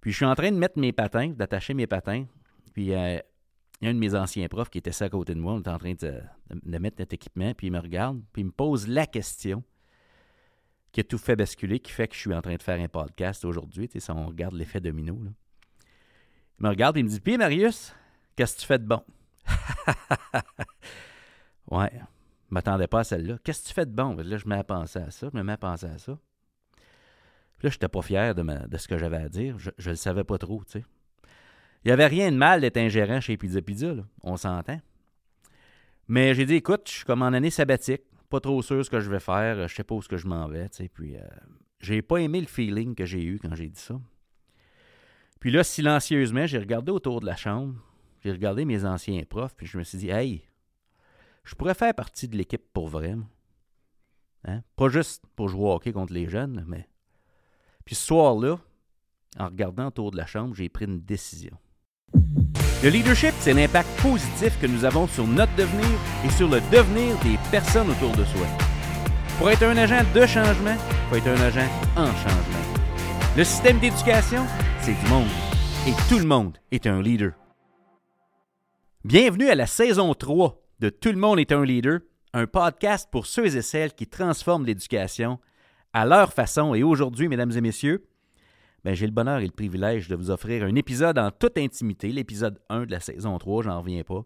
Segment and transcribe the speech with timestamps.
[0.00, 2.26] Puis je suis en train de mettre mes patins, d'attacher mes patins.
[2.72, 3.18] Puis euh,
[3.80, 5.54] il y a un de mes anciens profs qui était ça à côté de moi.
[5.54, 7.52] On était en train de, mettre notre équipement.
[7.54, 8.20] Puis il me regarde.
[8.32, 9.62] Puis il me pose la question
[10.92, 12.88] qui a tout fait basculer, qui fait que je suis en train de faire un
[12.88, 13.88] podcast aujourd'hui.
[13.88, 15.18] Tu sais, on regarde l'effet domino.
[15.22, 15.30] Là.
[16.58, 17.94] Il me regarde et il me dit Puis Marius,
[18.36, 19.02] qu'est-ce que tu fais de bon
[21.70, 23.38] Ouais, je m'attendais pas à celle-là.
[23.44, 25.28] Qu'est-ce que tu fais de bon Là, je me mets à penser à ça.
[25.32, 26.18] Je me mets à penser à ça.
[27.60, 29.58] Puis là, je n'étais pas fier de, de ce que j'avais à dire.
[29.58, 30.84] Je ne le savais pas trop, tu sais.
[31.84, 34.02] Il n'y avait rien de mal d'être un gérant chez Pizza Pizza, là.
[34.22, 34.80] on s'entend.
[36.08, 39.00] Mais j'ai dit, écoute, je suis comme en année sabbatique, pas trop sûr ce que
[39.00, 40.88] je vais faire, je sais pas où que je m'en vais, tu sais.
[40.88, 41.20] Puis, euh,
[41.80, 44.00] j'ai pas aimé le feeling que j'ai eu quand j'ai dit ça.
[45.38, 47.74] Puis là, silencieusement, j'ai regardé autour de la chambre,
[48.24, 50.44] j'ai regardé mes anciens profs, puis je me suis dit, hey,
[51.44, 53.16] je pourrais faire partie de l'équipe pour vrai.
[54.44, 54.62] Hein?
[54.76, 56.88] Pas juste pour jouer au hockey contre les jeunes, mais.
[57.90, 58.56] Puis ce soir-là,
[59.36, 61.58] en regardant autour de la chambre, j'ai pris une décision.
[62.84, 67.18] Le leadership, c'est l'impact positif que nous avons sur notre devenir et sur le devenir
[67.24, 68.46] des personnes autour de soi.
[69.38, 72.84] Pour être un agent de changement, il faut être un agent en changement.
[73.36, 74.46] Le système d'éducation,
[74.82, 75.26] c'est du monde.
[75.88, 77.32] Et tout le monde est un leader.
[79.04, 81.98] Bienvenue à la saison 3 de Tout le monde est un leader,
[82.34, 85.40] un podcast pour ceux et celles qui transforment l'éducation
[85.92, 86.74] à leur façon.
[86.74, 88.06] Et aujourd'hui, mesdames et messieurs,
[88.84, 92.12] ben, j'ai le bonheur et le privilège de vous offrir un épisode en toute intimité,
[92.12, 94.24] l'épisode 1 de la saison 3, j'en reviens pas.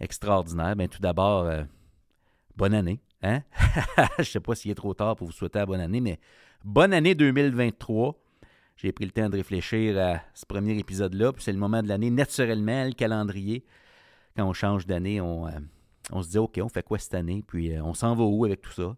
[0.00, 0.76] Extraordinaire.
[0.76, 1.64] Ben, tout d'abord, euh,
[2.56, 3.00] bonne année.
[3.22, 3.42] Hein?
[4.16, 6.18] Je ne sais pas s'il est trop tard pour vous souhaiter la bonne année, mais
[6.64, 8.18] bonne année 2023.
[8.76, 11.88] J'ai pris le temps de réfléchir à ce premier épisode-là, puis c'est le moment de
[11.88, 13.64] l'année, naturellement, le calendrier.
[14.36, 17.74] Quand on change d'année, on, euh, se dit OK, on fait quoi cette année, puis
[17.74, 18.96] euh, on s'en va où avec tout ça?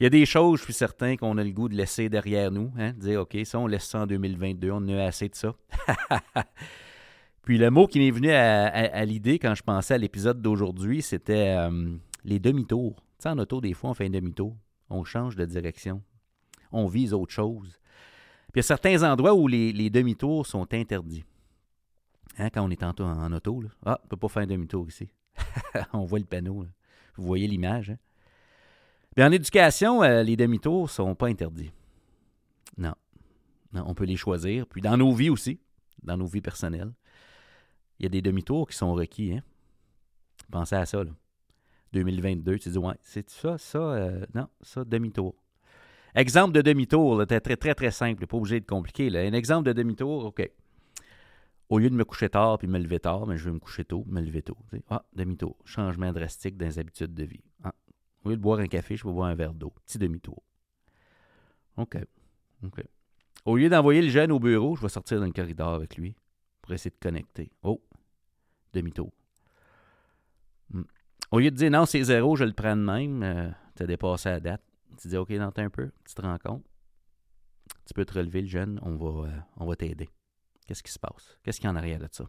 [0.00, 2.50] Il y a des choses, je suis certain, qu'on a le goût de laisser derrière
[2.50, 2.72] nous.
[2.78, 5.54] Hein, de dire, OK, ça, on laisse ça en 2022, on a assez de ça.
[7.42, 11.56] Puis le mot qui m'est venu à, l'idée quand je pensais à l'épisode d'aujourd'hui, c'était
[11.58, 12.94] euh, les demi-tours.
[12.96, 14.56] Tu sais, en auto, des fois, on fait un demi-tour.
[14.90, 16.02] On change de direction.
[16.70, 17.80] On vise autre chose.
[18.52, 21.24] Puis il y a certains endroits où les, demi-tours sont interdits.
[22.38, 23.68] Hein, quand on est en, en auto, là.
[23.84, 25.08] ah, on ne peut pas faire un demi-tour ici.
[25.92, 26.64] on voit le panneau.
[27.16, 27.90] Vous voyez l'image.
[27.90, 27.98] Hein?
[29.18, 31.72] En éducation, euh, les demi-tours ne sont pas interdits.
[32.78, 32.94] Non.
[33.74, 34.66] On peut les choisir.
[34.66, 35.60] Puis dans nos vies aussi,
[36.02, 36.92] dans nos vies personnelles,
[37.98, 39.32] il y a des demi-tours qui sont requis.
[39.32, 39.42] Hein?
[40.50, 41.04] Pensez à ça.
[41.04, 41.10] Là.
[41.92, 45.34] 2022, tu dis, ouais, c'est ça, ça, euh, non, ça, demi-tour.
[46.14, 49.08] Exemple de demi-tour, très, très, très, très simple, pas obligé de compliquer.
[49.16, 50.50] Un exemple de demi-tour, OK.
[51.68, 53.84] Au lieu de me coucher tard puis me lever tard, mais je vais me coucher
[53.84, 54.58] tôt, me lever tôt.
[54.90, 55.56] Ah, demi-tour.
[55.64, 57.40] Changement drastique dans les habitudes de vie.
[58.24, 59.72] Au lieu de boire un café, je vais boire un verre d'eau.
[59.86, 60.42] Petit demi-tour.
[61.76, 61.96] OK.
[62.64, 62.82] OK.
[63.44, 66.14] Au lieu d'envoyer le jeune au bureau, je vais sortir dans le corridor avec lui
[66.60, 67.50] pour essayer de connecter.
[67.62, 67.82] Oh,
[68.72, 69.12] demi-tour.
[70.70, 70.82] Hmm.
[71.32, 73.86] Au lieu de dire non, c'est zéro, je le prends de même, euh, tu as
[73.86, 74.62] dépassé la date.
[75.00, 76.64] Tu dis OK, dans un peu, tu te rends compte.
[77.86, 80.08] Tu peux te relever, le jeune, on va, euh, on va t'aider.
[80.66, 81.36] Qu'est-ce qui se passe?
[81.42, 82.24] Qu'est-ce qu'il y a en arrière de ça?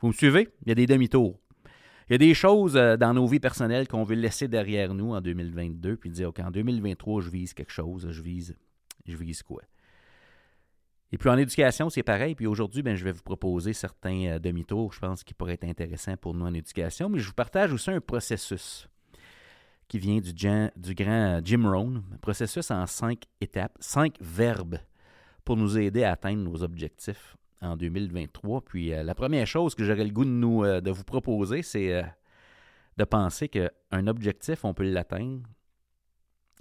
[0.00, 0.48] Vous me suivez?
[0.62, 1.38] Il y a des demi-tours.
[2.08, 5.14] Il y a des choses euh, dans nos vies personnelles qu'on veut laisser derrière nous
[5.14, 8.56] en 2022, puis dire, OK, en 2023, je vise quelque chose, je vise,
[9.06, 9.62] je vise quoi?
[11.12, 12.34] Et puis en éducation, c'est pareil.
[12.34, 15.64] Puis aujourd'hui, ben, je vais vous proposer certains euh, demi-tours, je pense, qui pourraient être
[15.64, 17.08] intéressants pour nous en éducation.
[17.08, 18.88] Mais je vous partage aussi un processus
[19.88, 24.78] qui vient du, du grand Jim Rohn, un processus en cinq étapes, cinq verbes
[25.44, 28.62] pour nous aider à atteindre nos objectifs en 2023.
[28.62, 31.92] Puis euh, la première chose que j'aurais le goût de, nous, euh, vous proposer, c'est
[31.92, 32.02] euh,
[32.96, 35.42] de penser qu'un objectif, on peut l'atteindre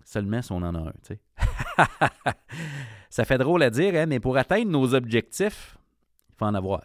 [0.05, 0.93] seulement si on en a un.
[3.09, 5.77] Ça fait drôle à dire, hein, mais pour atteindre nos objectifs,
[6.29, 6.83] il faut en avoir.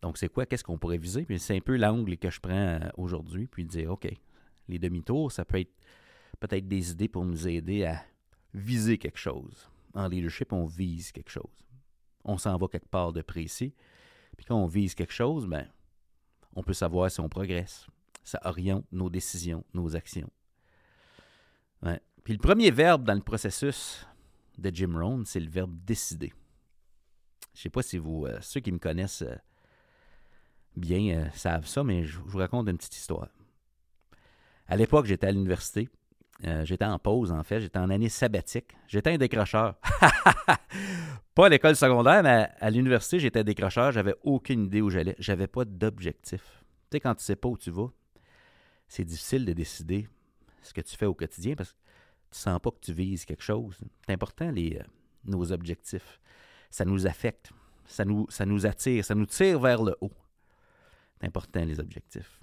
[0.00, 0.46] Donc, c'est quoi?
[0.46, 1.24] Qu'est-ce qu'on pourrait viser?
[1.24, 4.08] Puis c'est un peu l'angle que je prends aujourd'hui, puis dire, OK,
[4.68, 5.72] les demi-tours, ça peut être
[6.38, 8.02] peut-être des idées pour nous aider à
[8.54, 9.68] viser quelque chose.
[9.94, 11.65] En leadership, on vise quelque chose
[12.26, 13.74] on s'en va quelque part de précis.
[14.36, 15.66] Puis quand on vise quelque chose, ben,
[16.54, 17.86] on peut savoir si on progresse.
[18.22, 20.30] Ça oriente nos décisions, nos actions.
[22.26, 24.04] Puis le premier verbe dans le processus
[24.58, 26.32] de Jim Rohn, c'est le verbe décider.
[27.54, 29.36] Je ne sais pas si vous, euh, ceux qui me connaissent euh,
[30.74, 33.28] bien euh, savent ça, mais je vous raconte une petite histoire.
[34.66, 35.88] À l'époque, j'étais à l'université,
[36.44, 37.60] euh, j'étais en pause, en fait.
[37.60, 38.76] J'étais en année sabbatique.
[38.88, 39.74] J'étais un décrocheur.
[41.34, 43.92] pas à l'école secondaire, mais à, l'université, j'étais décrocheur.
[43.92, 45.16] J'avais aucune idée où j'allais.
[45.18, 46.42] J'avais pas d'objectif.
[46.90, 47.88] Tu sais, quand tu sais pas où tu vas,
[48.86, 50.08] c'est difficile de décider
[50.62, 51.78] ce que tu fais au quotidien parce que
[52.30, 53.78] tu sens pas que tu vises quelque chose.
[54.06, 54.84] C'est important, les, euh,
[55.24, 56.20] nos objectifs.
[56.70, 57.50] Ça nous affecte.
[57.86, 59.04] Ça nous, ça nous attire.
[59.04, 60.12] Ça nous tire vers le haut.
[61.18, 62.40] C'est important, les objectifs.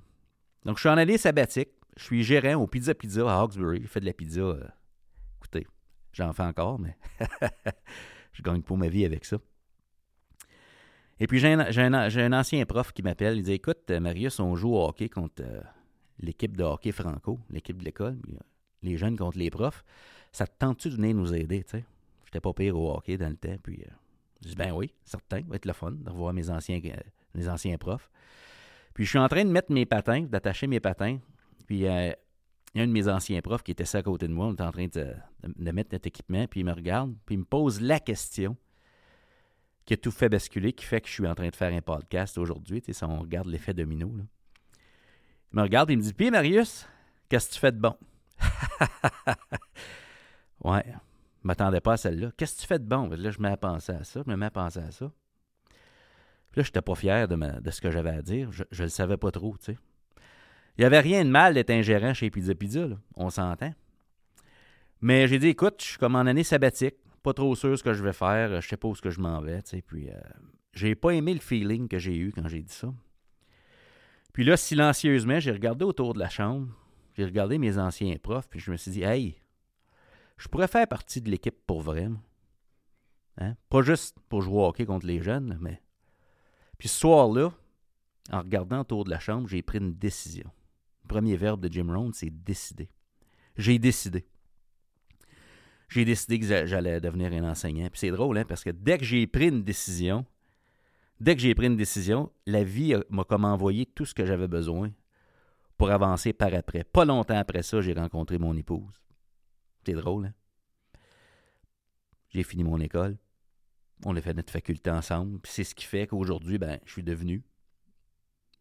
[0.65, 1.69] Donc, je suis en année sabbatique.
[1.97, 3.81] Je suis gérant au Pizza Pizza à Hawkesbury.
[3.83, 4.41] Je fais de la pizza.
[4.41, 4.63] Euh,
[5.37, 5.67] écoutez,
[6.11, 6.97] j'en fais encore, mais
[8.33, 9.37] je gagne pour ma vie avec ça.
[11.19, 13.37] Et puis, j'ai un, ancien prof qui m'appelle.
[13.37, 15.61] Il dit Écoute, Marius, on joue au hockey contre euh,
[16.19, 18.37] l'équipe de hockey franco, l'équipe de l'école, euh,
[18.81, 19.83] les jeunes contre les profs.
[20.31, 22.39] Ça te tente-tu de venir nous aider tu sais?
[22.39, 23.55] Pas pire au hockey dans le temps.
[23.61, 23.83] Puis,
[24.41, 28.09] je dis Ben oui, certain, ça va être le fun de revoir mes anciens profs.
[28.93, 31.19] Puis je suis en train de mettre mes patins, d'attacher mes patins.
[31.65, 32.11] Puis euh,
[32.73, 34.47] il y a un de mes anciens profs qui était ça à côté de moi.
[34.47, 35.15] On était en train de,
[35.71, 36.47] mettre notre équipement.
[36.47, 37.15] Puis il me regarde.
[37.25, 38.57] Puis il me pose la question
[39.85, 41.81] qui a tout fait basculer, qui fait que je suis en train de faire un
[41.81, 42.81] podcast aujourd'hui.
[42.81, 44.11] Tu sais, on regarde l'effet domino.
[45.51, 46.87] Il me regarde et il me dit Puis Marius,
[47.29, 47.95] qu'est-ce que tu fais de bon
[50.63, 50.85] Ouais.
[51.43, 52.31] Je m'attendais pas à celle-là.
[52.37, 53.09] Qu'est-ce que tu fais de bon?
[53.09, 54.21] Là, je me mets à penser à ça.
[54.25, 55.11] Je me mets à penser à ça.
[56.51, 58.49] Puis là, je n'étais pas fier de, de ce que j'avais à dire.
[58.51, 59.77] Je ne le savais pas trop, tu sais.
[60.77, 63.73] Il n'y avait rien de mal d'être un gérant chez Pizza Pizza, on s'entend.
[65.01, 67.93] Mais j'ai dit, écoute, je suis comme en année sabbatique, pas trop sûr ce que
[67.93, 69.81] je vais faire, je sais pas où ce que je m'en vais, tu sais.
[69.81, 70.19] Puis, euh,
[70.73, 72.93] j'ai pas aimé le feeling que j'ai eu quand j'ai dit ça.
[74.33, 76.67] Puis là, silencieusement, j'ai regardé autour de la chambre,
[77.15, 79.37] j'ai regardé mes anciens profs, puis je me suis dit, hey,
[80.37, 82.09] je pourrais faire partie de l'équipe pour vrai.
[83.37, 83.55] Hein?
[83.69, 85.81] Pas juste pour jouer au hockey contre les jeunes, mais
[86.77, 87.51] puis ce soir-là,
[88.31, 90.49] en regardant autour de la chambre, j'ai pris une décision.
[91.13, 92.89] Premier verbe de Jim Rohn, c'est décider.
[93.55, 94.25] J'ai décidé.
[95.87, 97.87] J'ai décidé que j'allais devenir un enseignant.
[97.91, 100.25] Puis c'est drôle, hein, parce que dès que j'ai pris une décision,
[101.19, 104.47] dès que j'ai pris une décision, la vie m'a comme envoyé tout ce que j'avais
[104.47, 104.91] besoin
[105.77, 106.83] pour avancer par après.
[106.83, 108.99] Pas longtemps après ça, j'ai rencontré mon épouse.
[109.85, 110.33] C'est drôle, hein?
[112.29, 113.19] J'ai fini mon école.
[114.03, 115.39] On a fait notre faculté ensemble.
[115.41, 117.43] Puis c'est ce qui fait qu'aujourd'hui, ben, je suis devenu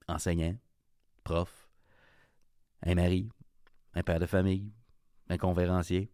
[0.06, 0.54] enseignant,
[1.24, 1.61] prof,
[2.82, 3.28] un mari,
[3.94, 4.72] un père de famille,
[5.28, 6.10] un conférencier,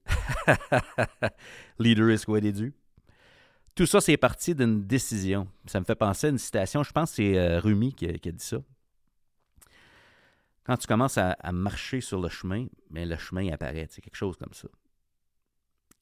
[1.78, 2.74] leader escouade dû.
[3.74, 5.48] Tout ça, c'est parti d'une décision.
[5.66, 8.12] Ça me fait penser à une citation, je pense que c'est euh, Rumi qui a,
[8.12, 8.58] dit ça.
[10.64, 14.16] Quand tu commences à, marcher sur le chemin, mais ben, le chemin apparaît, c'est quelque
[14.16, 14.68] chose comme ça.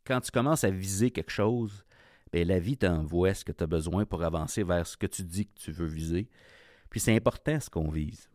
[0.04, 1.84] Quand tu commences à viser quelque chose,
[2.32, 5.22] ben, la vie t'envoie ce que tu as besoin pour avancer vers ce que tu
[5.22, 6.28] dis que tu veux viser.
[6.90, 8.30] Puis c'est important ce qu'on vise.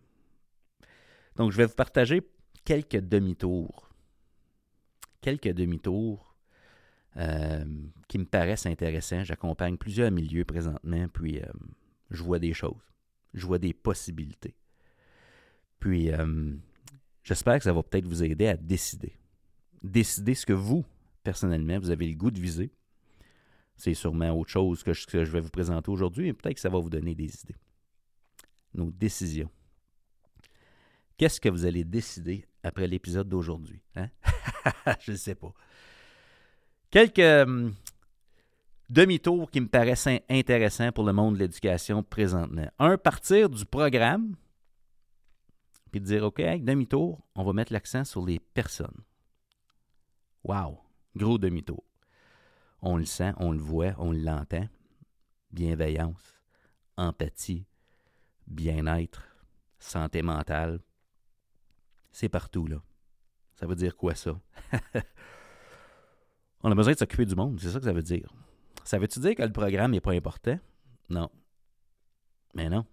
[1.36, 2.22] Donc, je vais vous partager
[2.66, 3.90] quelques demi-tours.
[5.22, 6.36] Quelques demi-tours
[7.18, 7.66] euh,
[8.08, 9.24] qui me paraissent intéressants.
[9.24, 11.46] J'accompagne plusieurs milieux présentement, puis euh,
[12.10, 12.94] je vois des choses.
[13.34, 14.56] Je vois des possibilités.
[15.80, 16.54] Puis, euh,
[17.24, 19.14] j'espère que ça va peut-être vous aider à décider.
[19.82, 20.86] Décider ce que vous,
[21.24, 22.72] personnellement, vous avez le goût de viser
[23.82, 26.78] c'est sûrement autre chose que je, vais vous présenter aujourd'hui, mais peut-être que ça va
[26.78, 27.56] vous donner des idées.
[28.76, 29.50] Nos décisions.
[31.22, 33.80] Qu'est-ce que vous allez décider après l'épisode d'aujourd'hui?
[33.96, 34.10] Hein?
[35.02, 35.54] je ne sais pas.
[36.90, 37.76] Quelques hum,
[38.90, 42.66] demi-tours qui me paraissent intéressants pour le monde de l'éducation présentement.
[42.80, 44.36] Un, partir du programme,
[45.92, 49.04] puis dire, OK, demi-tour, on va mettre l'accent sur les personnes.
[50.44, 50.80] Wow!
[51.16, 51.84] Gros demi-tour.
[52.82, 54.68] On le sent, on le voit, on l'entend.
[55.52, 56.42] Bienveillance,
[56.98, 57.68] empathie,
[58.48, 59.22] bien-être,
[59.78, 60.80] santé mentale.
[62.12, 62.82] C'est partout, là.
[63.56, 64.40] Ça veut dire quoi, ça?
[66.64, 68.32] on a besoin de s'occuper du monde, c'est ça que ça veut dire.
[68.84, 70.60] Ça veut-tu dire que le programme n'est pas important?
[71.10, 71.30] Non.
[72.56, 72.86] Mais non.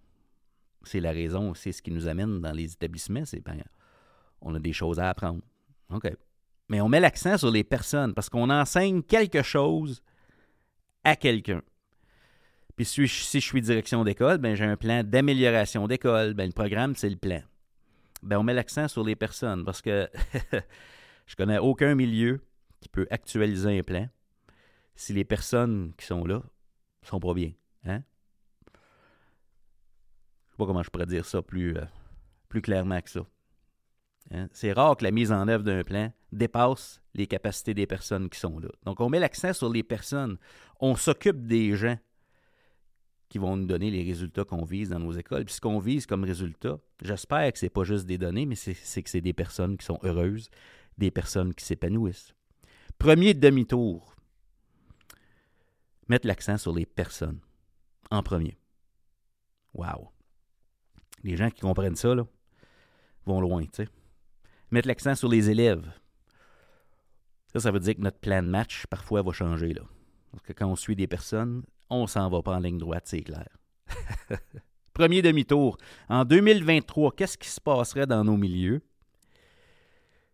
[0.83, 3.61] C'est la raison, c'est ce qui nous amène dans les établissements, c'est ben,
[4.41, 5.41] on a des choses à apprendre.
[5.89, 6.09] OK
[6.69, 10.01] mais on met l'accent sur les personnes parce qu'on enseigne quelque chose
[11.03, 11.61] à quelqu'un.
[12.75, 16.33] Puis si, je suis direction d'école, ben j'ai un plan d'amélioration d'école.
[16.35, 17.41] Ben, le programme, c'est le plan.
[18.21, 20.09] Ben, on met l'accent sur les personnes parce que
[21.25, 22.41] je connais aucun milieu
[22.81, 24.07] qui peut actualiser un plan
[24.95, 26.41] si les personnes qui sont là
[27.01, 27.53] sont pas bien.
[27.85, 28.03] Hein?
[30.47, 31.85] Je sais pas comment je pourrais dire ça plus, euh,
[32.49, 33.21] plus clairement que ça.
[34.31, 34.49] Hein?
[34.51, 38.39] C'est rare que la mise en œuvre d'un plan dépasse les capacités des personnes qui
[38.39, 38.69] sont là.
[38.83, 40.37] Donc, on met l'accent sur les personnes.
[40.79, 41.97] On s'occupe des gens
[43.29, 45.45] qui vont nous donner les résultats qu'on vise dans nos écoles.
[45.45, 48.55] Puis ce qu'on vise comme résultat, j'espère que ce n'est pas juste des données, mais
[48.55, 50.49] c'est que c'est des personnes qui sont heureuses,
[50.97, 52.33] des personnes qui s'épanouissent.
[52.97, 54.15] Premier demi-tour,
[56.07, 57.39] mettre l'accent sur les personnes
[58.09, 58.57] en premier.
[59.73, 60.09] Wow!
[61.23, 62.25] Les gens qui comprennent ça, là,
[63.25, 63.89] vont loin, tu sais
[64.71, 65.91] mettre l'accent sur les élèves.
[67.53, 69.73] Ça, ça veut dire que notre plan de match, parfois, va changer.
[69.73, 69.81] Là.
[70.31, 73.21] Parce que quand on suit des personnes, on s'en va pas en ligne droite, c'est
[73.21, 73.49] clair.
[74.93, 75.77] Premier demi-tour.
[76.09, 78.81] En 2023, qu'est-ce qui se passerait dans nos milieux?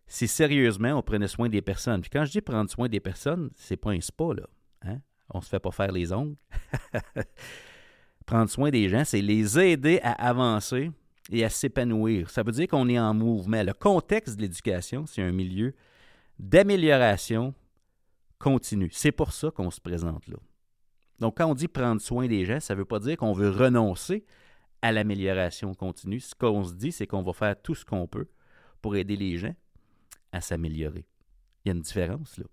[0.08, 2.00] Si sérieusement on prenait soin des personnes?
[2.00, 4.46] Puis quand je dis prendre soin des personnes, c'est pas un spa, là.
[4.82, 4.98] Hein?
[5.30, 6.36] On se fait pas faire les ongles.
[8.26, 10.90] prendre soin des gens, c'est les aider à avancer
[11.30, 12.30] et à s'épanouir.
[12.30, 13.62] Ça veut dire qu'on est en mouvement.
[13.62, 15.74] Le contexte de l'éducation, c'est un milieu
[16.38, 17.54] d'amélioration
[18.38, 18.90] continue.
[18.92, 20.36] C'est pour ça qu'on se présente là.
[21.18, 23.50] Donc, quand on dit prendre soin des gens, ça ne veut pas dire qu'on veut
[23.50, 24.24] renoncer
[24.82, 26.20] à l'amélioration continue.
[26.20, 28.28] Ce qu'on se dit, c'est qu'on va faire tout ce qu'on peut
[28.82, 29.54] pour aider les gens
[30.32, 31.06] à s'améliorer.
[31.64, 32.44] Il y a une différence, là.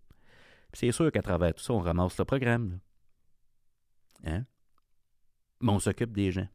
[0.73, 2.79] C'est sûr qu'à travers tout ça, on ramasse le programme.
[4.25, 4.43] Hein?
[5.61, 6.47] Mais on s'occupe des gens.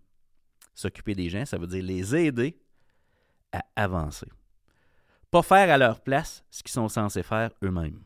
[0.75, 2.61] S'occuper des gens, ça veut dire les aider
[3.53, 4.27] à avancer.
[5.31, 8.03] Pas faire à leur place ce qu'ils sont censés faire eux-mêmes.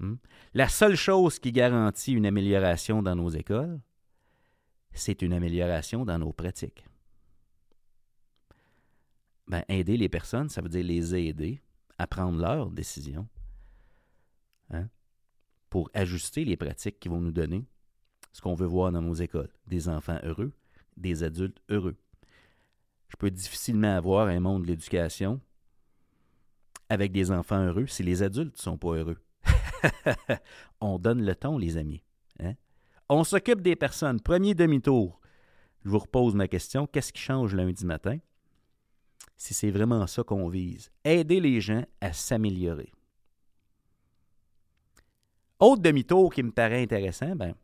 [0.00, 0.14] Hmm?
[0.54, 3.80] La seule chose qui garantit une amélioration dans nos écoles,
[4.92, 6.86] c'est une amélioration dans nos pratiques.
[9.48, 11.62] Ben, aider les personnes, ça veut dire les aider
[11.96, 13.26] à prendre leurs décisions
[14.70, 14.88] hein,
[15.70, 17.66] pour ajuster les pratiques qui vont nous donner
[18.32, 19.50] ce qu'on veut voir dans nos écoles.
[19.66, 20.52] Des enfants heureux,
[20.96, 21.96] des adultes heureux.
[23.08, 25.40] Je peux difficilement avoir un monde de l'éducation
[26.90, 29.18] avec des enfants heureux si les adultes ne sont pas heureux.
[30.80, 32.02] on donne le ton, les amis.
[32.40, 32.54] Hein?
[33.08, 34.20] On s'occupe des personnes.
[34.20, 35.20] Premier demi-tour.
[35.84, 36.86] Je vous repose ma question.
[36.86, 38.18] Qu'est-ce qui change lundi matin?
[39.36, 40.90] Si c'est vraiment ça qu'on vise.
[41.04, 42.92] Aider les gens à s'améliorer.
[45.60, 47.54] Autre demi-tour qui me paraît intéressant, ben,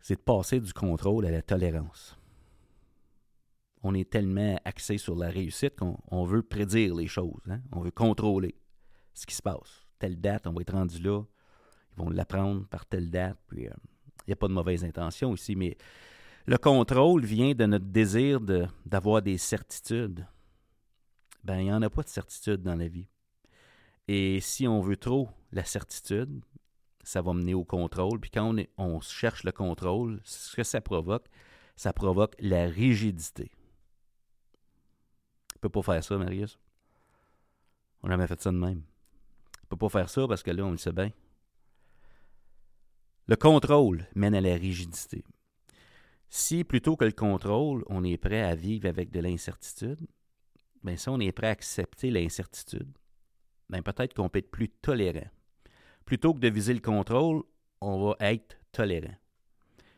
[0.00, 2.18] c'est de passer du contrôle à la tolérance.
[3.82, 7.42] On est tellement axé sur la réussite qu'on veut prédire les choses.
[7.48, 7.60] Hein?
[7.72, 8.56] On veut contrôler
[9.18, 9.84] ce qui se passe.
[9.98, 11.22] Telle date, on va être rendu là.
[11.92, 13.36] Ils vont l'apprendre par telle date.
[13.48, 13.74] Puis, il euh,
[14.26, 15.76] n'y a pas de mauvaise intention ici, mais
[16.46, 18.40] le contrôle vient de notre désir
[18.86, 20.26] d'avoir des certitudes.
[21.44, 23.08] Ben, il n'y en a pas de certitude dans la vie.
[24.06, 26.40] Et si on veut trop la certitude,
[27.02, 28.20] ça va mener au contrôle.
[28.20, 31.26] Puis quand on, on cherche le contrôle, ce que ça provoque,
[31.76, 33.50] ça provoque la rigidité.
[35.54, 36.58] On ne peut pas faire ça, Marius.
[38.02, 38.82] On n'a jamais fait ça de même
[39.70, 41.10] ne peut pas faire ça parce que là, on le sait bien.
[43.26, 45.22] Le contrôle mène à la rigidité.
[46.30, 49.98] Si plutôt que le contrôle, on est prêt à vivre avec de l'incertitude,
[50.82, 52.88] bien si on est prêt à accepter l'incertitude,
[53.68, 55.28] bien peut-être qu'on peut être plus tolérant.
[56.04, 57.42] Plutôt que de viser le contrôle,
[57.80, 59.14] on va être tolérant.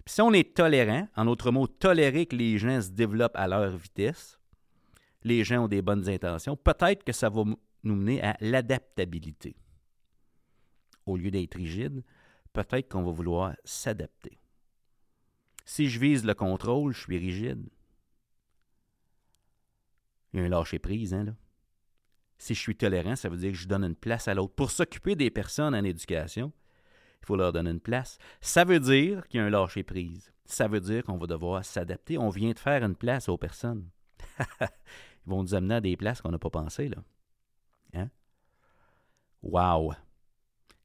[0.04, 3.46] Puis si on est tolérant, en autre mot, tolérer que les gens se développent à
[3.46, 4.40] leur vitesse,
[5.22, 7.44] les gens ont des bonnes intentions, peut-être que ça va
[7.82, 9.56] nous mener à l'adaptabilité.
[11.06, 12.02] Au lieu d'être rigide,
[12.52, 14.38] peut-être qu'on va vouloir s'adapter.
[15.64, 17.68] Si je vise le contrôle, je suis rigide.
[20.32, 21.34] Il y a un lâcher-prise, hein, là.
[22.38, 24.54] Si je suis tolérant, ça veut dire que je donne une place à l'autre.
[24.54, 26.52] Pour s'occuper des personnes en éducation,
[27.22, 28.16] il faut leur donner une place.
[28.40, 30.32] Ça veut dire qu'il y a un lâcher-prise.
[30.46, 32.16] Ça veut dire qu'on va devoir s'adapter.
[32.16, 33.90] On vient de faire une place aux personnes.
[34.60, 34.66] Ils
[35.26, 37.04] vont nous amener à des places qu'on n'a pas pensées, là.
[37.94, 38.10] Hein?
[39.42, 39.92] Wow!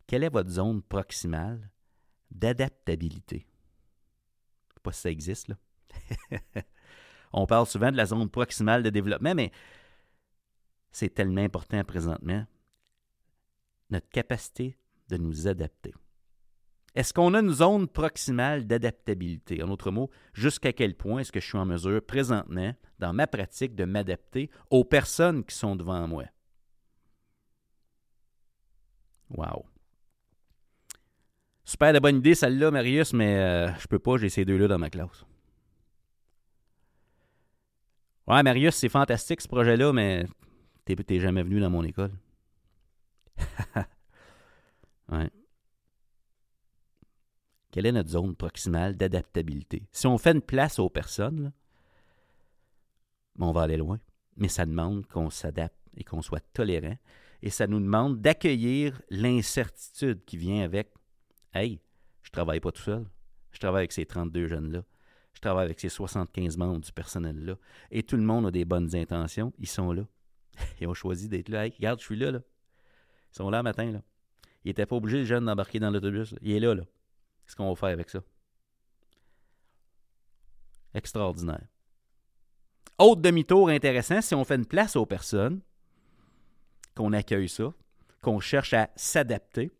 [0.08, 1.72] Quelle est votre zone proximale
[2.32, 3.48] d'adaptabilité?
[4.70, 5.58] Je sais pas si ça existe, là.
[7.34, 9.52] On parle souvent de la zone proximale de développement, mais
[10.92, 12.46] c'est tellement important présentement.
[13.90, 14.78] Notre capacité
[15.10, 15.94] de nous adapter.
[16.96, 19.62] Est-ce qu'on a une zone proximale d'adaptabilité?
[19.62, 23.28] En d'autres mots, jusqu'à quel point est-ce que je suis en mesure présentement, dans ma
[23.28, 26.24] pratique, de m'adapter aux personnes qui sont devant moi?
[29.30, 29.66] Wow.
[31.64, 34.78] Super de bonne idée, celle-là, Marius, mais euh, je peux pas, j'ai ces deux-là dans
[34.78, 35.26] ma classe.
[38.28, 40.26] Ouais, Marius, c'est fantastique ce projet-là, mais
[40.86, 42.12] t'es jamais venu dans mon école.
[45.12, 45.30] ouais.
[47.72, 49.84] Quelle est notre zone proximale d'adaptabilité?
[49.92, 51.52] Si on fait une place aux personnes,
[53.40, 54.00] on va aller loin.
[54.38, 56.98] Mais ça demande qu'on s'adapte et qu'on soit tolérant
[57.42, 60.92] et ça nous demande d'accueillir l'incertitude qui vient avec
[61.54, 61.80] Hey,
[62.24, 63.06] je travaille pas tout seul.
[63.52, 64.84] Je travaille avec ces 32 jeunes-là.
[65.34, 67.56] Je travaille avec ces 75 membres du personnel-là.
[67.92, 69.54] Et tout le monde a des bonnes intentions.
[69.58, 70.04] Ils sont là.
[70.82, 71.66] Ils ont choisi d'être là.
[71.66, 72.40] Hey, regarde, je suis là, là.
[73.32, 74.02] Ils sont là le matin, là.
[74.64, 76.36] Ils n'étaient pas obligés, les jeunes, d'embarquer dans l'autobus.
[76.42, 76.84] Il est là, là.
[77.46, 78.20] Qu'est-ce qu'on va faire avec ça?
[80.94, 81.68] Extraordinaire.
[82.98, 85.62] Autre demi-tour intéressant, si on fait une place aux personnes,
[86.96, 87.74] qu'on accueille ça,
[88.22, 89.72] qu'on cherche à s'adapter,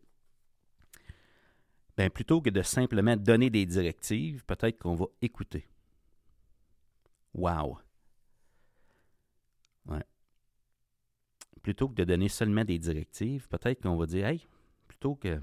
[1.96, 5.66] ben, plutôt que de simplement donner des directives, peut-être qu'on va écouter.
[7.34, 7.78] Wow!
[9.86, 10.04] Ouais.
[11.62, 14.46] Plutôt que de donner seulement des directives, peut-être qu'on va dire, hey,
[14.86, 15.40] plutôt que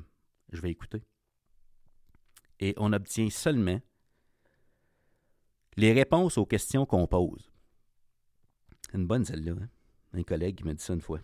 [0.52, 1.02] je vais écouter.
[2.60, 3.82] Et on obtient seulement
[5.76, 7.52] les réponses aux questions qu'on pose.
[8.94, 9.54] Une bonne celle-là.
[9.60, 9.70] Hein?
[10.14, 11.20] Un collègue qui m'a dit ça une fois.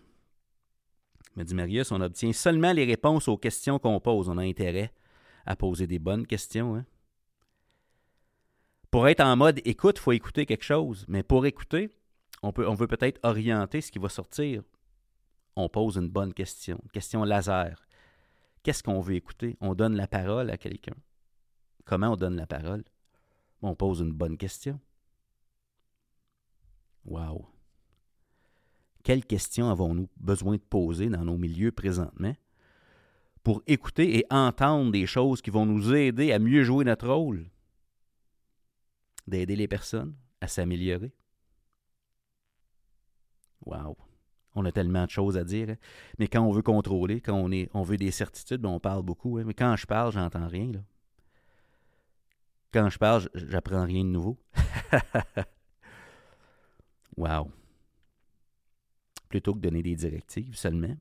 [1.34, 4.28] Il m'a dit Marius, on obtient seulement les réponses aux questions qu'on pose.
[4.28, 4.92] On a intérêt
[5.46, 6.76] à poser des bonnes questions.
[6.76, 6.84] Hein?
[8.90, 11.04] Pour être en mode écoute, il faut écouter quelque chose.
[11.08, 11.90] Mais pour écouter,
[12.42, 14.62] on, peut, on veut peut-être orienter ce qui va sortir.
[15.56, 17.86] On pose une bonne question, question laser.
[18.62, 19.56] Qu'est-ce qu'on veut écouter?
[19.60, 20.94] On donne la parole à quelqu'un.
[21.84, 22.84] Comment on donne la parole?
[23.62, 24.80] On pose une bonne question.
[27.04, 27.48] Wow!
[29.02, 32.34] Quelles questions avons-nous besoin de poser dans nos milieux présentement
[33.42, 37.50] pour écouter et entendre des choses qui vont nous aider à mieux jouer notre rôle,
[39.26, 41.12] d'aider les personnes à s'améliorer?
[43.64, 43.96] Wow!
[44.54, 45.70] On a tellement de choses à dire.
[45.70, 45.76] Hein.
[46.18, 49.02] Mais quand on veut contrôler, quand on, est, on veut des certitudes, ben, on parle
[49.02, 49.38] beaucoup.
[49.38, 49.44] Hein.
[49.46, 50.72] Mais quand je parle, j'entends rien.
[52.72, 54.38] Quand je parle, j'apprends rien de nouveau.
[57.16, 57.50] wow!
[59.30, 60.94] Plutôt que donner des directives seulement,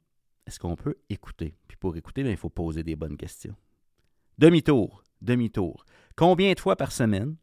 [0.46, 1.58] est-ce qu'on peut écouter?
[1.68, 3.56] Puis pour écouter, ben, il faut poser des bonnes questions.
[4.38, 5.84] Demi-tour, demi-tour.
[6.16, 7.36] Combien de fois par semaine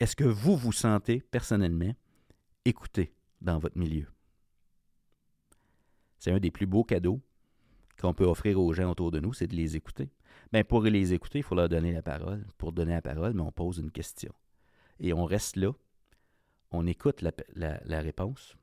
[0.00, 1.94] est-ce que vous vous sentez personnellement
[2.64, 4.06] écouté dans votre milieu?
[6.18, 7.20] C'est un des plus beaux cadeaux
[8.00, 10.10] qu'on peut offrir aux gens autour de nous, c'est de les écouter.
[10.52, 12.46] Bien, pour les écouter, il faut leur donner la parole.
[12.58, 14.32] Pour donner la parole, mais on pose une question.
[14.98, 15.72] Et on reste là,
[16.70, 17.22] on écoute
[17.54, 18.56] la réponse,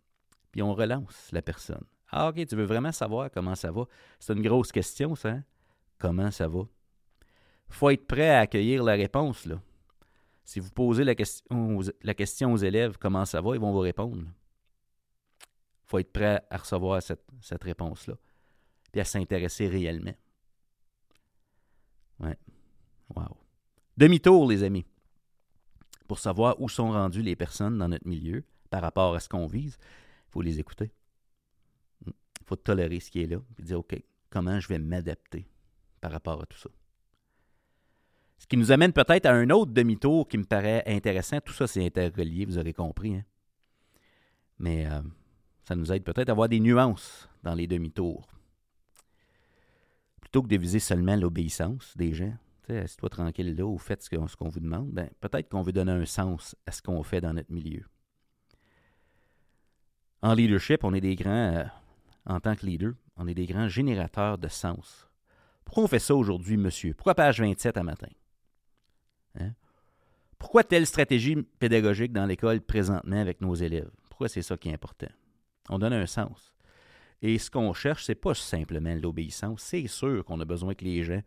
[0.52, 1.84] puis on relance la personne.
[2.12, 3.86] Ah, OK, tu veux vraiment savoir comment ça va?
[4.20, 5.30] C'est une grosse question, ça.
[5.30, 5.44] Hein?
[6.00, 6.62] Comment ça va?
[7.70, 9.62] Faut être prêt à accueillir la réponse, là.
[10.44, 14.24] Si vous posez la question, aux, élèves comment ça va, ils vont vous répondre.
[15.86, 18.16] Faut être prêt à recevoir cette, cette réponse-là.
[18.92, 20.16] Puis à s'intéresser réellement.
[22.20, 22.36] Ouais.
[23.16, 23.38] Wow.
[23.96, 24.86] Demi-tour, les amis.
[26.08, 29.46] Pour savoir où sont rendues les personnes dans notre milieu par rapport à ce qu'on
[29.46, 29.78] vise.
[30.30, 30.92] Il faut les écouter.
[32.06, 32.14] Il
[32.46, 35.48] faut tolérer ce qui est là et dire OK, comment je vais m'adapter
[36.00, 36.70] par rapport à tout ça?
[38.38, 41.42] Ce qui nous amène peut-être à un autre demi-tour qui me paraît intéressant.
[41.42, 43.16] Tout ça, c'est interrelié, vous aurez compris.
[43.16, 43.26] Hein.
[44.60, 45.02] Mais euh,
[45.64, 48.28] ça nous aide peut-être à avoir des nuances dans les demi-tours.
[50.22, 52.34] Plutôt que de viser seulement l'obéissance des gens,
[52.70, 56.06] assis-toi tranquille là ou faites ce qu'on vous demande, ben, peut-être qu'on veut donner un
[56.06, 57.84] sens à ce qu'on fait dans notre milieu.
[60.22, 61.64] En leadership, on est des grands, euh,
[62.26, 65.08] en tant que leader, on est des grands générateurs de sens.
[65.64, 66.94] Pourquoi on fait ça aujourd'hui, monsieur?
[66.94, 68.10] Pourquoi page 27 à matin?
[69.40, 69.52] Hein?
[70.38, 73.92] Pourquoi telle stratégie pédagogique dans l'école présentement avec nos élèves?
[74.10, 75.10] Pourquoi c'est ça qui est important?
[75.70, 76.56] On donne un sens.
[77.22, 79.62] Et ce qu'on cherche, c'est pas simplement l'obéissance.
[79.62, 81.22] C'est sûr qu'on a besoin que les gens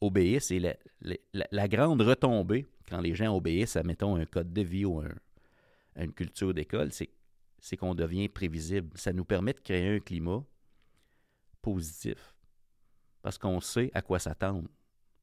[0.00, 0.50] obéissent.
[0.50, 5.02] Et la, grande retombée, quand les gens obéissent à, mettons, un code de vie ou
[5.96, 7.10] une culture d'école, c'est
[7.64, 8.90] c'est qu'on devient prévisible.
[8.94, 10.44] Ça nous permet de créer un climat
[11.62, 12.36] positif
[13.22, 14.68] parce qu'on sait à quoi s'attendre.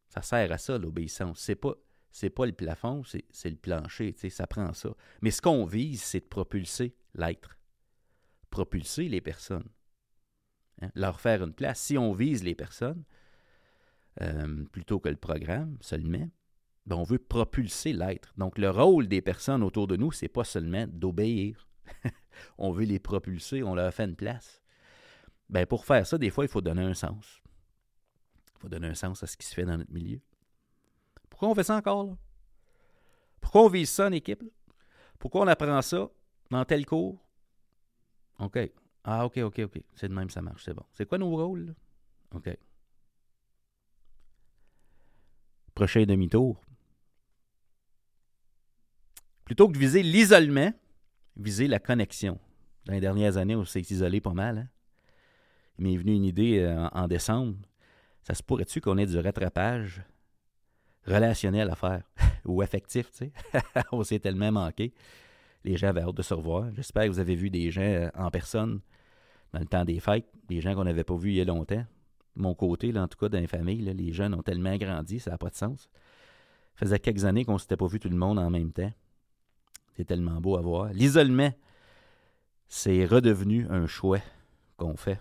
[0.08, 1.40] Ça sert à ça, l'obéissance.
[1.40, 1.76] C'est pas,
[2.10, 4.16] c'est pas le plafond, c'est, le plancher.
[4.32, 4.90] Ça prend ça.
[5.22, 7.60] Mais ce qu'on vise, c'est de propulser l'être.
[8.50, 9.70] Propulser les personnes.
[10.82, 11.80] Hein, leur faire une place.
[11.80, 13.04] Si on vise les personnes,
[14.20, 16.28] euh, plutôt que le programme seulement,
[16.88, 18.34] ben on veut propulser l'être.
[18.36, 21.68] Donc, le rôle des personnes autour de nous, c'est pas seulement d'obéir.
[22.58, 24.62] on veut les propulser, on leur fait une place.
[25.50, 27.42] Ben pour faire ça, des fois, il faut donner un sens.
[28.56, 30.20] Il faut donner un sens à ce qui se fait dans notre milieu.
[31.30, 32.06] Pourquoi on fait ça encore?
[32.06, 32.18] Là?
[33.42, 34.44] Pourquoi on vise ça en équipe?
[35.20, 36.10] Pourquoi on apprend ça
[36.50, 37.20] dans tel cours?
[38.40, 38.60] OK.
[39.04, 39.82] Ah, OK, OK, OK.
[39.96, 40.86] C'est de même, ça marche, c'est bon.
[40.94, 41.76] C'est quoi nos rôles?
[42.34, 42.50] OK.
[45.74, 46.62] Prochain demi-tour.
[49.46, 50.74] Plutôt que de viser l'isolement,
[51.38, 52.40] viser la connexion.
[52.86, 54.58] Dans les dernières années, on s'est isolé pas mal.
[54.58, 54.68] Hein.
[55.78, 57.56] Il m'est venu une idée euh, en, décembre.
[58.24, 60.04] Ça se pourrait-tu qu'on ait du rattrapage
[61.06, 62.04] relationnel à faire
[62.46, 63.34] ou affectif, tu sais?
[63.92, 64.94] on s'est tellement manqué.
[65.64, 66.72] Les gens avaient hâte de se revoir.
[66.76, 68.82] J'espère que vous avez vu des gens euh, en personne
[69.54, 71.86] dans le temps des fêtes, des gens qu'on n'avait pas vus il y a longtemps.
[72.36, 75.32] Mon côté, là, en tout cas, dans les familles, les jeunes ont tellement grandi, ça
[75.32, 75.90] n'a pas de sens.
[76.76, 78.92] Ça faisait quelques années qu'on ne s'était pas vu tout le monde en même temps.
[79.96, 80.94] C'est tellement beau à voir.
[80.94, 81.54] L'isolement,
[82.68, 84.20] c'est redevenu un choix
[84.78, 85.20] qu'on fait.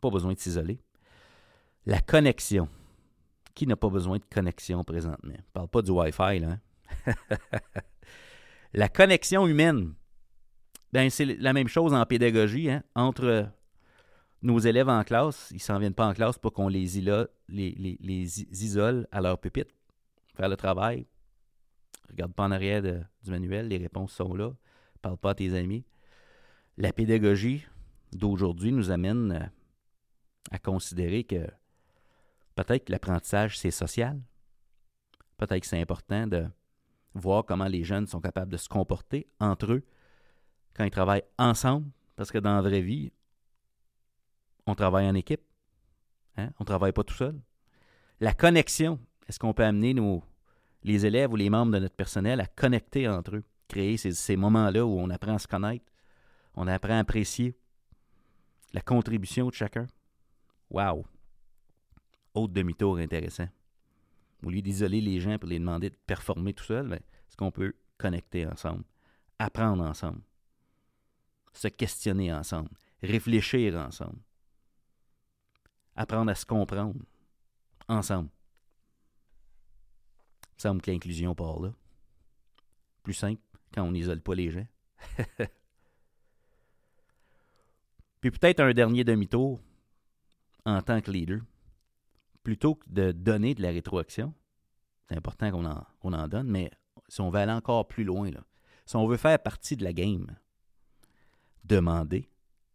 [0.00, 0.78] Pas besoin de s'isoler.
[1.86, 2.68] La connexion.
[3.54, 5.34] Qui n'a pas besoin de connexion présentement?
[5.36, 6.58] Je parle pas du Wi-Fi, là.
[7.06, 7.14] hein?
[8.74, 9.94] la connexion humaine,
[10.92, 13.48] ben, c'est la même chose en pédagogie, hein, entre
[14.42, 16.86] nos élèves en classe, ils s'en viennent pas en classe pour qu'on les,
[17.48, 19.74] les, isole à leur pupitre,
[20.34, 21.06] faire le travail.
[22.10, 24.52] Regarde pas en arrière du manuel, les réponses sont là.
[25.02, 25.84] Parle pas à tes amis.
[26.76, 27.66] La pédagogie
[28.12, 29.46] d'aujourd'hui nous amène euh,
[30.50, 31.46] à considérer que
[32.54, 34.20] peut-être que l'apprentissage, c'est social.
[35.36, 36.46] Peut-être que c'est important de
[37.14, 39.86] voir comment les jeunes sont capables de se comporter entre eux
[40.74, 43.10] quand ils travaillent ensemble, parce que dans la vraie vie,
[44.66, 45.42] on travaille en équipe.
[46.36, 46.50] Hein?
[46.58, 47.40] On ne travaille pas tout seul.
[48.20, 50.22] La connexion, est-ce qu'on peut amener nos,
[50.86, 54.86] les élèves ou les membres de notre personnel à connecter entre eux, créer ces, moments-là
[54.86, 55.84] où on apprend à se connaître,
[56.54, 57.56] on apprend à apprécier
[58.72, 59.88] la contribution de chacun.
[60.70, 61.04] Wow!
[62.34, 63.48] Autre demi-tour intéressant.
[64.44, 67.50] Au lieu d'isoler les gens pour les demander de performer tout seul, ben, est-ce qu'on
[67.50, 68.84] peut connecter ensemble,
[69.40, 70.20] apprendre ensemble,
[71.52, 72.70] se questionner ensemble,
[73.02, 74.20] réfléchir ensemble,
[75.96, 77.00] apprendre à se comprendre
[77.88, 78.28] ensemble?
[80.58, 81.72] Il semble que l'inclusion part là.
[83.02, 83.42] Plus simple
[83.72, 84.66] quand on n'isole pas les gens.
[88.20, 89.60] Puis peut-être un dernier demi-tour
[90.64, 91.40] en tant que leader.
[92.42, 94.34] Plutôt que de donner de la rétroaction,
[95.08, 96.70] c'est important qu'on en, en donne, mais
[97.08, 98.44] si on veut aller encore plus loin, là,
[98.84, 100.36] si on veut faire partie de la game,
[101.64, 102.28] demander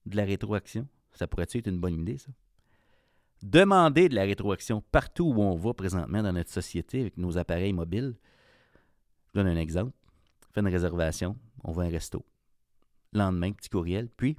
[0.05, 2.31] de la rétroaction, ça pourrait être une bonne idée, ça?
[3.43, 7.73] Demander de la rétroaction partout où on va présentement dans notre société avec nos appareils
[7.73, 8.15] mobiles.
[9.27, 9.93] Je donne un exemple.
[10.51, 12.25] Fais une réservation, on va à un resto.
[13.13, 14.37] Lendemain, petit courriel, puis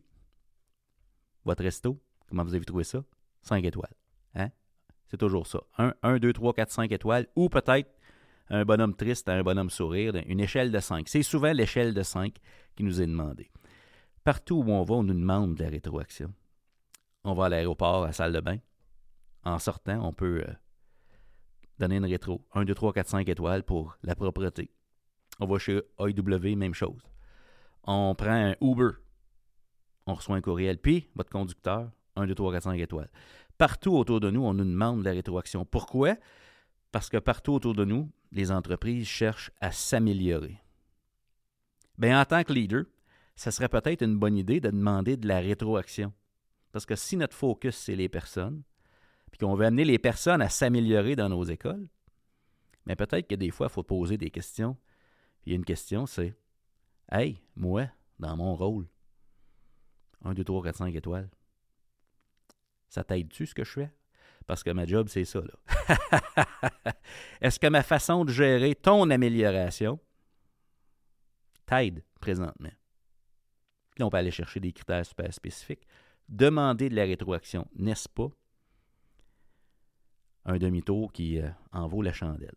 [1.45, 3.03] votre resto, comment vous avez trouvé ça?
[3.43, 3.95] 5 étoiles.
[4.35, 4.51] Hein?
[5.09, 5.61] C'est toujours ça.
[5.79, 7.91] 1, 1, 2, 3, 4, 5 étoiles, ou peut-être
[8.51, 11.09] un bonhomme triste un bonhomme sourire, une échelle de 5.
[11.09, 12.37] C'est souvent l'échelle de 5
[12.77, 13.51] qui nous est demandée.
[14.25, 16.33] Partout où on va, on nous demande de la rétroaction.
[17.25, 18.59] On va à l'aéroport, à la salle de bain.
[19.45, 20.53] En sortant, on peut euh,
[21.79, 22.47] donner une rétro.
[22.55, 24.71] 1, 2, 3, 4, 5 étoiles pour la propreté.
[25.41, 27.03] On va chez AEW, même chose.
[27.85, 28.99] On prend un Uber.
[30.07, 30.79] On reçoit un courriel.
[30.79, 33.11] Puis, votre conducteur, 1, 2, 3, 4, 5 étoiles.
[33.59, 35.65] Partout autour de nous, on nous demande de la rétroaction.
[35.65, 36.17] Pourquoi?
[36.91, 40.59] Parce que partout autour de nous, les entreprises cherchent à s'améliorer.
[41.99, 42.85] Bien, en tant que leader,
[43.37, 46.13] ça serait peut-être une bonne idée de demander de la rétroaction.
[46.73, 48.63] Parce que si notre focus, c'est les personnes,
[49.33, 51.89] puis qu'on veut amener les personnes à s'améliorer dans nos écoles,
[52.87, 54.77] mais peut-être que des fois, il faut poser des questions.
[55.43, 56.37] Puis une question, c'est
[57.11, 58.87] Hey, moi, dans mon rôle,
[60.25, 61.31] 1, 2, 3, 4, 5 étoiles,
[62.89, 63.93] ça t'aide-tu ce que je fais?
[64.47, 65.41] Parce que ma job, c'est ça.
[67.41, 69.99] Est-ce que ma façon de gérer ton amélioration
[71.67, 72.73] t'aide présentement?
[73.95, 75.87] Puis on peut aller chercher des critères super spécifiques.
[76.29, 78.29] Demander de la rétroaction, n'est-ce pas?
[80.45, 82.55] Un demi-tour qui euh, en vaut la chandelle.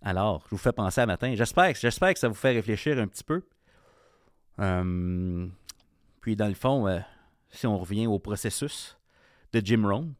[0.00, 1.34] Alors, je vous fais penser à matin.
[1.34, 3.42] J'espère, que- ça vous fait réfléchir un petit peu.
[4.58, 5.48] Euh,
[6.20, 7.00] puis, dans le fond, euh,
[7.50, 8.98] si on revient au processus
[9.52, 10.14] de Jim Rohn,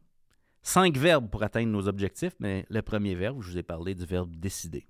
[0.63, 4.07] cinq verbes pour atteindre nos objectifs, mais le premier verbe, je vous ai parlé du
[4.07, 4.87] verbe décider.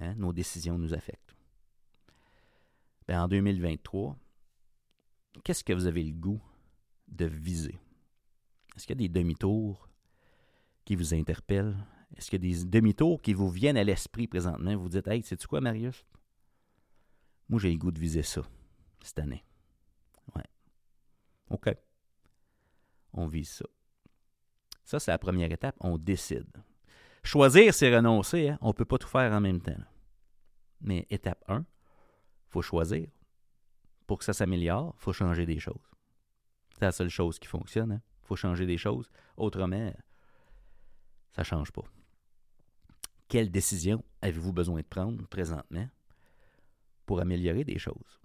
[0.00, 1.34] Hein, Nos décisions nous affectent.
[3.08, 4.16] Ben, en 2023,
[5.44, 6.40] qu'est-ce que vous avez le goût
[7.08, 7.78] de viser?
[8.76, 9.88] Est-ce qu'il y a des demi-tours
[10.84, 11.76] qui vous interpellent?
[12.16, 14.76] Est-ce qu'il y a des demi-tours qui vous viennent à l'esprit présentement?
[14.76, 16.04] Vous dites, hey, sais-tu quoi, Marius?
[17.48, 18.42] Moi, j'ai le goût de viser ça
[19.02, 19.44] cette année.
[20.34, 20.44] Ouais.
[21.50, 21.74] OK.
[23.12, 23.64] On vise ça.
[24.84, 25.76] Ça, c'est la première étape.
[25.80, 26.50] On décide.
[27.22, 28.50] Choisir, c'est renoncer.
[28.50, 28.58] Hein?
[28.60, 29.76] On ne peut pas tout faire en même temps.
[30.80, 31.64] Mais étape 1, il
[32.48, 33.08] faut choisir.
[34.06, 35.95] Pour que ça s'améliore, il faut changer des choses.
[36.76, 38.02] C'est la seule chose qui fonctionne.
[38.22, 39.08] Il faut changer des choses.
[39.38, 39.94] Autrement,
[41.32, 41.84] ça ne change pas.
[43.28, 45.88] Quelle décision avez-vous besoin de prendre présentement
[47.06, 48.20] pour améliorer des choses?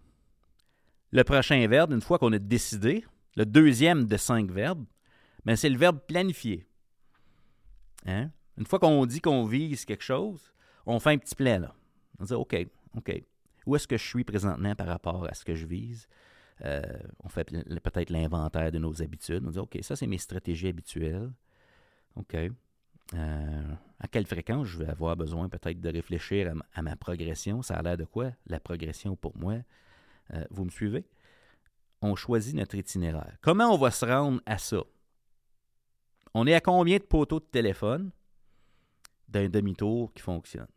[1.12, 3.06] Le prochain verbe, une fois qu'on a décidé,
[3.38, 4.86] le deuxième de cinq verbes,
[5.46, 6.68] ben c'est le verbe planifier.
[8.06, 8.32] Hein?
[8.58, 10.52] Une fois qu'on dit qu'on vise quelque chose,
[10.86, 11.74] on fait un petit plan là.
[12.20, 12.56] On dit OK,
[12.98, 13.24] OK.
[13.66, 16.08] Où est-ce que je suis présentement par rapport à ce que je vise?
[16.64, 16.82] Euh,
[17.24, 19.44] on fait peut-être l'inventaire de nos habitudes.
[19.46, 21.32] On dit OK, ça c'est mes stratégies habituelles.
[22.16, 22.36] OK.
[23.14, 26.96] Euh, à quelle fréquence je vais avoir besoin peut-être de réfléchir à ma, à ma
[26.96, 27.62] progression?
[27.62, 28.32] Ça a l'air de quoi?
[28.46, 29.58] La progression pour moi?
[30.34, 31.06] Euh, vous me suivez?
[32.02, 33.38] On choisit notre itinéraire.
[33.42, 34.84] Comment on va se rendre à ça?
[36.34, 38.12] On est à combien de poteaux de téléphone
[39.28, 40.68] d'un demi-tour qui fonctionne?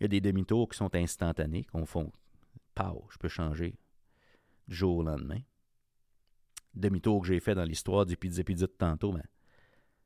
[0.00, 2.12] Il y a des demi-tours qui sont instantanés, qu'on font.
[2.74, 3.74] Pow, je peux changer
[4.68, 5.40] jour au lendemain.
[6.74, 9.28] Demi-tour que j'ai fait dans l'histoire du pizza pizza tantôt, mais ben,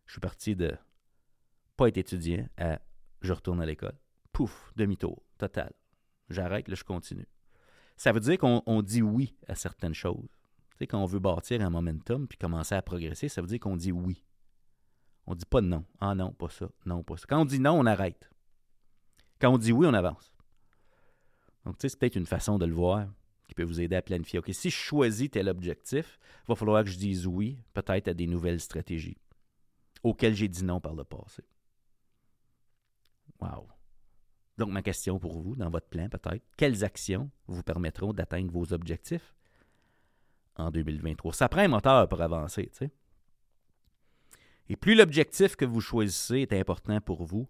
[0.06, 0.76] je suis parti de
[1.76, 2.80] pas être étudiant à
[3.20, 3.98] je retourne à l'école.
[4.32, 5.72] Pouf, demi-tour, total.
[6.28, 7.26] J'arrête, là, je continue.
[7.96, 10.28] Ça veut dire qu'on dit oui à certaines choses.
[10.72, 13.60] Tu sais, quand on veut bâtir un momentum puis commencer à progresser, ça veut dire
[13.60, 14.24] qu'on dit oui.
[15.26, 15.84] On dit pas non.
[16.00, 16.68] Ah non, pas ça.
[16.84, 17.26] Non, pas ça.
[17.28, 18.30] Quand on dit non, on arrête.
[19.40, 20.32] Quand on dit oui, on avance.
[21.64, 23.06] Donc, tu sais, c'est peut-être une façon de le voir
[23.52, 24.38] qui peut vous aider à planifier.
[24.38, 28.14] OK, si je choisis tel objectif, il va falloir que je dise oui, peut-être à
[28.14, 29.18] des nouvelles stratégies
[30.02, 31.44] auxquelles j'ai dit non par le passé.
[33.40, 33.68] Wow.
[34.56, 38.72] Donc, ma question pour vous, dans votre plan peut-être, quelles actions vous permettront d'atteindre vos
[38.72, 39.34] objectifs
[40.56, 41.34] en 2023?
[41.34, 42.90] Ça prend un moteur pour avancer, tu sais.
[44.70, 47.46] Et plus l'objectif que vous choisissez est important pour vous,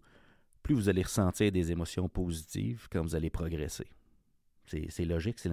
[0.64, 3.86] plus vous allez ressentir des émotions positives quand vous allez progresser.
[4.88, 5.50] C'est logique, c'est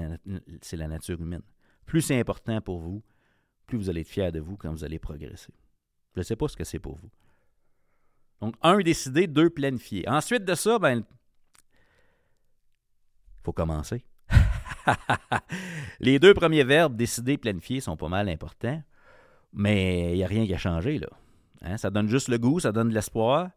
[0.77, 1.41] la, nature humaine.
[1.85, 3.03] Plus c'est important pour vous,
[3.65, 5.53] plus vous allez être fier de vous quand vous allez progresser.
[6.15, 7.09] Je ne sais pas ce que c'est pour vous.
[8.41, 10.07] Donc, un, décider, deux, planifier.
[10.07, 11.03] Ensuite de ça, ben, il
[13.43, 14.03] faut commencer.
[15.99, 18.81] Les deux premiers verbes, décider, planifier, sont pas mal importants,
[19.51, 21.09] mais il n'y a rien qui a changé, là.
[21.61, 23.49] Hein, ça donne juste le goût, ça donne de l'espoir,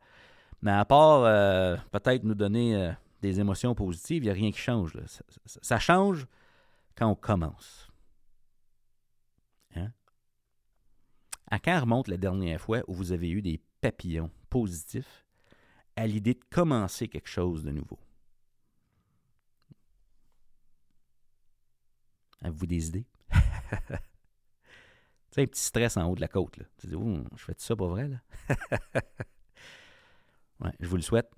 [0.61, 2.90] mais à part euh, peut-être nous donner euh,
[3.22, 4.92] des émotions positives, il n'y a rien qui change.
[5.46, 6.26] Ça, change
[6.96, 7.90] quand on commence.
[9.76, 9.92] Hein?
[11.50, 15.24] À quand remonte la dernière fois où vous avez eu des papillons positifs
[15.96, 17.98] à l'idée de commencer quelque chose de nouveau?
[22.40, 23.06] Avez-vous des idées?
[23.30, 23.37] tu
[25.30, 26.58] sais, un petit stress en haut de la côte.
[26.78, 26.96] Tu dis,
[27.37, 28.20] je fais ça pas vrai, là?
[30.61, 31.30] ouais, je vous le souhaite.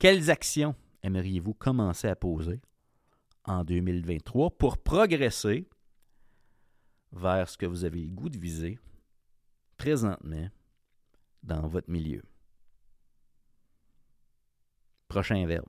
[0.00, 2.60] Quelles actions aimeriez-vous commencer à poser
[3.44, 5.68] en 2023 pour progresser
[7.12, 8.78] vers ce que vous avez le goût de viser
[9.76, 10.48] présentement
[11.42, 12.22] dans votre milieu?
[15.06, 15.68] Prochain verbe.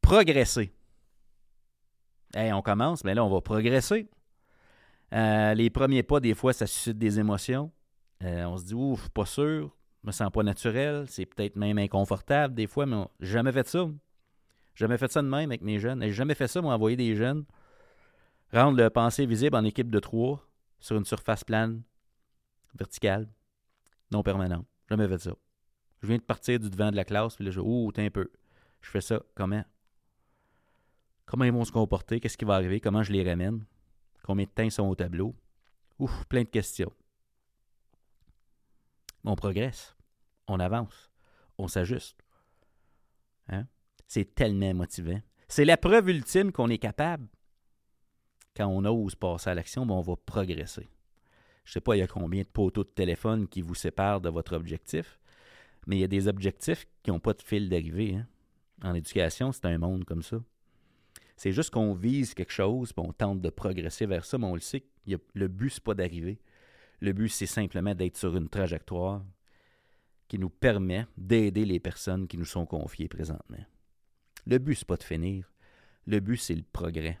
[0.00, 0.72] Progresser
[2.34, 4.08] on commence, mais là, on va progresser.
[5.12, 7.70] Euh, les premiers pas, des fois, ça suscite des émotions.
[8.22, 11.78] Euh, on se dit, ouf, pas sûr, je me sens pas naturel, c'est peut-être même
[11.78, 13.88] inconfortable des fois, mais j'ai jamais fait ça.
[14.74, 16.02] Jamais fait ça de même avec mes jeunes.
[16.02, 17.44] J'ai jamais fait ça, moi, envoyer des jeunes,
[18.52, 20.44] rendre le pensée visible en équipe de trois
[20.80, 21.82] sur une surface plane,
[22.74, 23.28] verticale,
[24.10, 24.66] non permanente.
[24.88, 25.34] Jamais fait ça.
[26.00, 28.30] Je viens de partir du devant de la classe, puis là, je ouh, un peu.
[28.80, 29.64] Je fais ça comment?
[31.26, 32.18] Comment ils vont se comporter?
[32.18, 32.80] Qu'est-ce qui va arriver?
[32.80, 33.64] Comment je les ramène?
[34.24, 35.34] Combien de ils sont au tableau?
[35.98, 36.92] Ouf, plein de questions.
[39.24, 39.96] On progresse.
[40.48, 41.10] On avance.
[41.58, 42.18] On s'ajuste.
[43.48, 43.66] Hein?
[44.08, 45.20] C'est tellement motivant.
[45.48, 47.28] C'est la preuve ultime qu'on est capable.
[48.56, 50.88] Quand on ose passer à l'action, ben, on va progresser.
[51.64, 54.20] Je ne sais pas, il y a combien de poteaux de téléphone qui vous séparent
[54.20, 55.20] de votre objectif,
[55.86, 58.16] mais il y a des objectifs qui n'ont pas de fil d'arrivée.
[58.16, 58.26] Hein.
[58.82, 60.38] En éducation, c'est un monde comme ça.
[61.36, 64.54] C'est juste qu'on vise quelque chose, puis on tente de progresser vers ça, mais on
[64.54, 66.40] le sait, le but, c'est pas d'arriver.
[67.02, 69.22] Le but, c'est simplement d'être sur une trajectoire
[70.28, 73.62] qui nous permet d'aider les personnes qui nous sont confiées présentement.
[74.46, 75.52] Le but, c'est pas de finir.
[76.06, 77.20] Le but, c'est le progrès.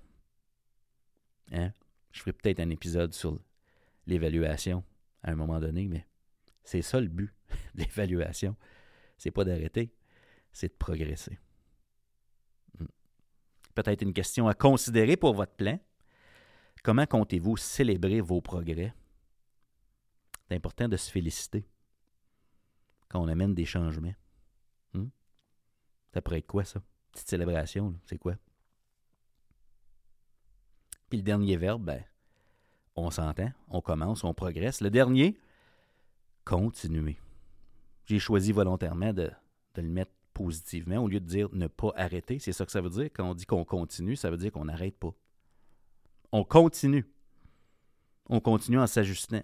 [1.52, 1.72] Hein?
[2.12, 3.38] Je ferai peut-être un épisode sur
[4.06, 4.82] l'évaluation
[5.22, 6.06] à un moment donné, mais
[6.64, 7.30] c'est ça le but
[7.74, 8.56] de l'évaluation.
[9.18, 9.92] C'est pas d'arrêter,
[10.52, 11.38] c'est de progresser
[13.74, 15.78] peut-être une question à considérer pour votre plan.
[16.82, 18.94] Comment comptez-vous célébrer vos progrès?
[20.48, 21.66] C'est important de se féliciter
[23.08, 24.14] quand on amène des changements.
[24.94, 25.08] Hmm?
[26.12, 26.82] Ça pourrait être quoi, ça?
[27.12, 28.36] Petite célébration, c'est quoi?
[31.10, 32.02] Puis le dernier verbe, ben,
[32.96, 34.80] on s'entend, on commence, on progresse.
[34.80, 35.38] Le dernier,
[36.44, 37.18] continuer.
[38.06, 39.30] J'ai choisi volontairement de,
[39.74, 42.38] de le mettre positivement au lieu de dire ne pas arrêter.
[42.38, 43.10] C'est ça que ça veut dire?
[43.12, 45.14] Quand on dit qu'on continue, ça veut dire qu'on n'arrête pas.
[46.32, 47.06] On continue.
[48.28, 49.42] On continue en s'ajustant.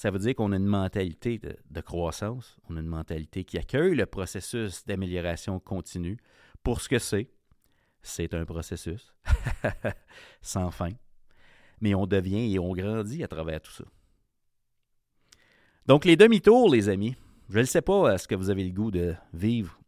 [0.00, 3.94] Ça veut dire qu'on a une mentalité de, croissance, on a une mentalité qui accueille
[3.94, 6.16] le processus d'amélioration continue
[6.62, 7.28] pour ce que c'est.
[8.00, 9.12] C'est un processus
[10.40, 10.88] sans fin.
[11.82, 13.84] Mais on devient et on grandit à travers tout ça.
[15.84, 17.14] Donc les demi-tours, les amis,
[17.50, 19.78] je ne sais pas ce que vous avez le goût de vivre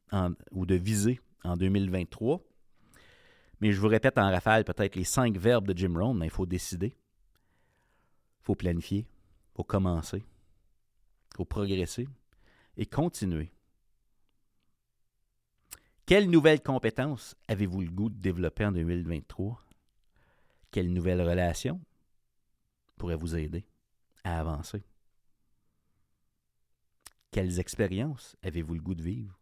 [0.51, 2.43] ou de viser en 2023,
[3.63, 6.31] mais je vous répète en rafale peut-être les cinq verbes de Jim Rohn, mais il
[6.31, 9.07] faut décider, il faut planifier,
[9.55, 10.23] faut commencer,
[11.37, 12.09] faut progresser
[12.77, 13.53] et continuer.
[16.07, 19.65] Quelles nouvelles compétences avez-vous le goût de développer en 2023?
[20.71, 21.81] Quelles nouvelles relations
[22.97, 23.65] pourraient vous aider
[24.25, 24.83] à avancer?
[27.31, 29.39] Quelles expériences avez-vous le goût de vivre?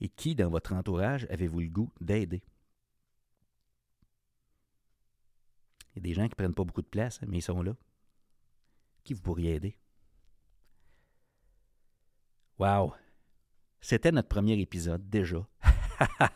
[0.00, 2.42] Et qui dans votre entourage avez-vous le goût d'aider?
[5.94, 7.62] Il y a des gens qui ne prennent pas beaucoup de place, mais ils sont
[7.62, 7.74] là.
[9.04, 9.78] Qui vous pourriez aider?
[12.58, 12.94] Wow!
[13.80, 15.46] C'était notre premier épisode déjà.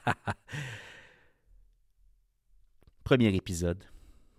[3.04, 3.82] premier épisode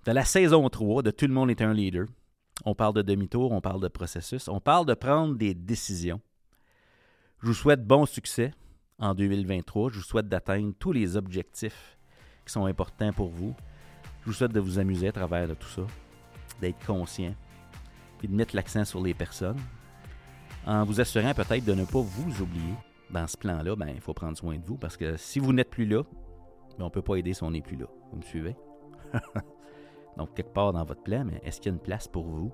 [0.05, 2.05] de la saison 3 de Tout le monde est un leader.
[2.65, 6.21] On parle de demi-tour, on parle de processus, on parle de prendre des décisions.
[7.41, 8.53] Je vous souhaite bon succès
[8.99, 9.91] en 2023.
[9.91, 11.97] Je vous souhaite d'atteindre tous les objectifs
[12.45, 13.55] qui sont importants pour vous.
[14.21, 15.83] Je vous souhaite de vous amuser à travers de tout ça,
[16.61, 17.33] d'être conscient,
[18.23, 19.59] et de mettre l'accent sur les personnes,
[20.65, 22.73] en vous assurant peut-être de ne pas vous oublier.
[23.09, 25.71] Dans ce plan-là, ben, il faut prendre soin de vous parce que si vous n'êtes
[25.71, 26.03] plus là,
[26.77, 27.87] ben, on ne peut pas aider si on n'est plus là.
[28.11, 28.55] Vous me suivez?
[30.17, 32.51] Donc, quelque part dans votre plan, mais est-ce qu'il y a une place pour vous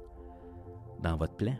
[1.01, 1.55] dans votre plan?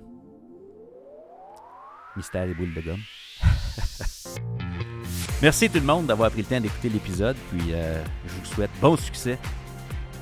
[2.15, 3.01] Mystère et boule de gomme.
[5.41, 8.71] Merci tout le monde d'avoir pris le temps d'écouter l'épisode, puis euh, je vous souhaite
[8.79, 9.37] bon succès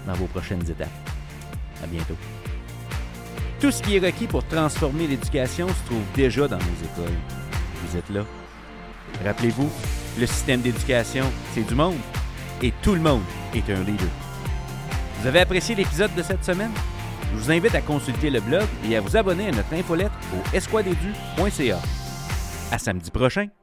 [0.05, 0.87] dans vos prochaines étapes.
[1.83, 2.15] À bientôt.
[3.59, 7.17] Tout ce qui est requis pour transformer l'éducation se trouve déjà dans nos écoles.
[7.85, 8.23] Vous êtes là.
[9.23, 9.69] Rappelez-vous,
[10.19, 11.97] le système d'éducation, c'est du monde,
[12.61, 14.09] et tout le monde est un leader.
[15.19, 16.71] Vous avez apprécié l'épisode de cette semaine?
[17.33, 20.55] Je vous invite à consulter le blog et à vous abonner à notre infolettre au
[20.55, 21.79] esquadedu.ca.
[22.71, 23.62] À samedi prochain!